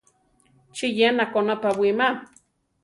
¿Chí 0.75 0.87
yénako 0.97 1.39
napawíma? 1.47 2.07